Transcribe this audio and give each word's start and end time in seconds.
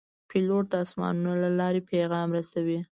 پیلوټ 0.29 0.63
د 0.71 0.73
آسمانونو 0.83 1.31
له 1.43 1.49
لارې 1.59 1.81
پیغام 1.91 2.27
رسوي. 2.37 2.79